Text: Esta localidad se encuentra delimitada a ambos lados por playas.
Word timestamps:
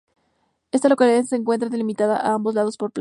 Esta 0.71 0.89
localidad 0.89 1.25
se 1.25 1.35
encuentra 1.35 1.69
delimitada 1.69 2.17
a 2.17 2.33
ambos 2.33 2.55
lados 2.55 2.75
por 2.75 2.89
playas. 2.91 2.99